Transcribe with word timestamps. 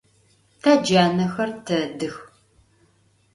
Te 0.61 0.71
canexer 0.87 1.49
tedıx. 1.65 2.15